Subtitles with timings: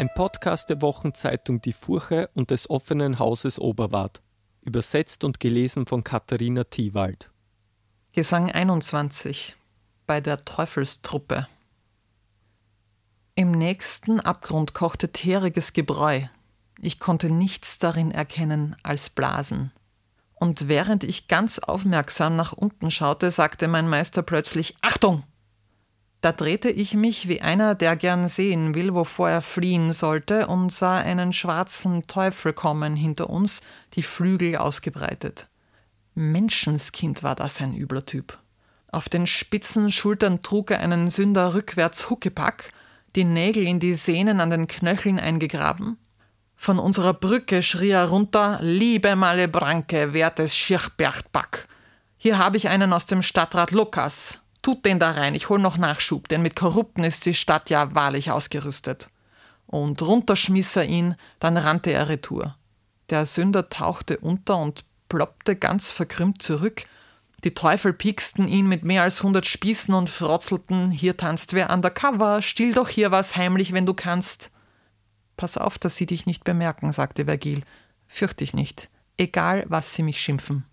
[0.00, 4.22] Ein Podcast der Wochenzeitung Die Furche und des offenen Hauses Oberwart.
[4.62, 7.28] Übersetzt und gelesen von Katharina Thiewald.
[8.12, 9.56] Gesang 21
[10.06, 11.48] bei der Teufelstruppe.
[13.34, 16.22] Im nächsten Abgrund kochte teeriges Gebräu.
[16.78, 19.70] Ich konnte nichts darin erkennen als Blasen.
[20.32, 25.24] Und während ich ganz aufmerksam nach unten schaute, sagte mein Meister plötzlich Achtung.
[26.20, 30.70] Da drehte ich mich wie einer, der gern sehen will, wovor er fliehen sollte, und
[30.70, 33.62] sah einen schwarzen Teufel kommen hinter uns,
[33.94, 35.48] die Flügel ausgebreitet.
[36.14, 38.38] Menschenskind war das ein übler Typ.
[38.92, 42.72] Auf den spitzen Schultern trug er einen Sünder rückwärts Huckepack,
[43.16, 45.96] die Nägel in die Sehnen an den Knöcheln eingegraben.
[46.54, 51.66] Von unserer Brücke schrie er runter: Liebe Malebranke, wertes Schirchberchtback.
[52.18, 54.39] Hier habe ich einen aus dem Stadtrat Lukas.
[54.62, 57.94] Tut den da rein, ich hol noch Nachschub, denn mit Korrupten ist die Stadt ja
[57.94, 59.08] wahrlich ausgerüstet.
[59.66, 62.56] Und runter schmiss er ihn, dann rannte er retour.
[63.08, 66.84] Der Sünder tauchte unter und ploppte ganz verkrümmt zurück.
[67.44, 72.42] Die Teufel pieksten ihn mit mehr als hundert Spießen und frotzelten, hier tanzt wer undercover,
[72.42, 74.50] still doch hier was heimlich, wenn du kannst.
[75.36, 77.62] Pass auf, dass sie dich nicht bemerken, sagte Vergil.
[78.06, 80.66] Fürcht dich nicht, egal was sie mich schimpfen.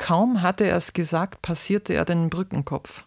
[0.00, 3.04] Kaum hatte er es gesagt, passierte er den Brückenkopf.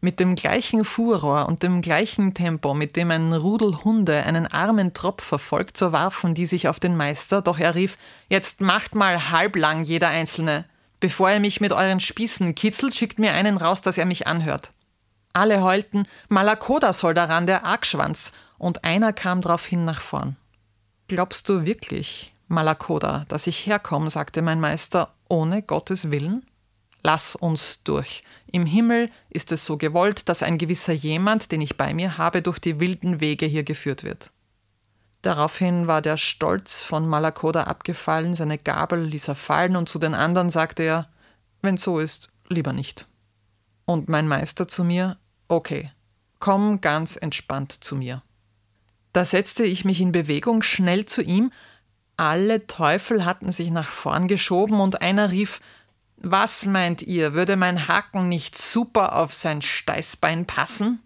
[0.00, 4.92] Mit dem gleichen Furor und dem gleichen Tempo, mit dem ein Rudel Hunde einen armen
[4.92, 7.96] Tropf verfolgt, so warfen die sich auf den Meister, doch er rief:
[8.28, 10.64] Jetzt macht mal halblang jeder Einzelne.
[10.98, 14.72] Bevor er mich mit euren Spießen kitzelt, schickt mir einen raus, dass er mich anhört.
[15.32, 20.36] Alle heulten: Malakoda soll daran, der Argschwanz, und einer kam daraufhin nach vorn.
[21.06, 26.46] Glaubst du wirklich, Malakoda, dass ich herkomme, sagte mein Meister, ohne Gottes Willen?
[27.02, 28.22] Lass uns durch.
[28.50, 32.42] Im Himmel ist es so gewollt, dass ein gewisser jemand, den ich bei mir habe,
[32.42, 34.30] durch die wilden Wege hier geführt wird.
[35.22, 40.14] Daraufhin war der Stolz von Malakoda abgefallen, seine Gabel ließ er fallen und zu den
[40.14, 41.08] anderen sagte er,
[41.62, 43.06] wenn so ist, lieber nicht.
[43.84, 45.16] Und mein Meister zu mir,
[45.48, 45.90] okay,
[46.38, 48.22] komm ganz entspannt zu mir.
[49.12, 51.50] Da setzte ich mich in Bewegung schnell zu ihm,
[52.16, 55.60] alle Teufel hatten sich nach vorn geschoben und einer rief:
[56.16, 61.02] Was meint ihr, würde mein Haken nicht super auf sein Steißbein passen?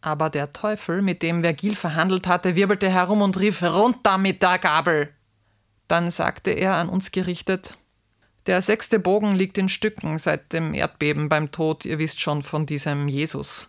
[0.00, 4.58] Aber der Teufel, mit dem Vergil verhandelt hatte, wirbelte herum und rief: Runter mit der
[4.58, 5.08] Gabel!
[5.88, 7.78] Dann sagte er an uns gerichtet:
[8.46, 12.66] Der sechste Bogen liegt in Stücken seit dem Erdbeben beim Tod, ihr wisst schon von
[12.66, 13.68] diesem Jesus.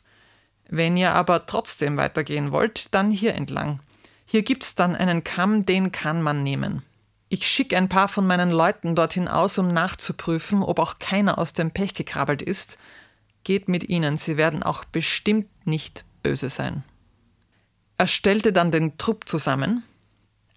[0.67, 3.79] Wenn ihr aber trotzdem weitergehen wollt, dann hier entlang.
[4.25, 6.81] Hier gibt's dann einen Kamm, den kann man nehmen.
[7.29, 11.53] Ich schicke ein paar von meinen Leuten dorthin aus, um nachzuprüfen, ob auch keiner aus
[11.53, 12.77] dem Pech gekrabbelt ist.
[13.43, 16.83] Geht mit ihnen, sie werden auch bestimmt nicht böse sein.
[17.97, 19.83] Er stellte dann den Trupp zusammen.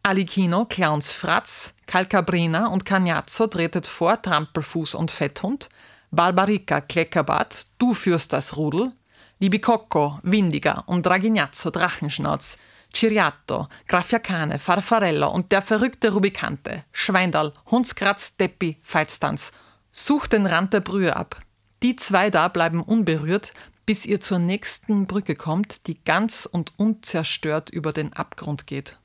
[0.03, 5.69] Alikino, Clowns Fratz, Calcabrina und Cagnazzo tretet vor, Trampelfuß und Fetthund.
[6.11, 8.93] Barbarica, Kleckerbart, du führst das Rudel.
[9.39, 12.59] Libicocco, Windiger und Dragignazzo, Drachenschnauz.
[12.95, 19.53] Ciriato, Graffiacane, Farfarello und der verrückte Rubicante, Schweindal, Hundskratz, Deppi, Feitstanz.
[19.91, 21.41] Sucht den Rand der Brühe ab.
[21.83, 23.53] Die zwei da bleiben unberührt,
[23.87, 28.99] bis ihr zur nächsten Brücke kommt, die ganz und unzerstört über den Abgrund geht.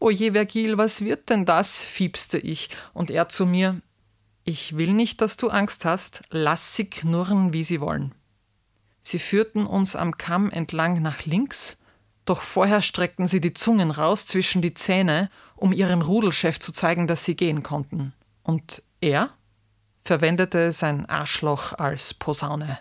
[0.00, 1.82] Oje, Vergil, was wird denn das?
[1.84, 3.80] fiebste ich, und er zu mir:
[4.44, 8.14] Ich will nicht, dass du Angst hast, lass sie knurren, wie sie wollen.
[9.00, 11.78] Sie führten uns am Kamm entlang nach links,
[12.28, 17.06] doch vorher streckten sie die Zungen raus zwischen die Zähne, um ihrem Rudelchef zu zeigen,
[17.06, 18.12] dass sie gehen konnten.
[18.42, 19.30] Und er
[20.04, 22.78] verwendete sein Arschloch als Posaune.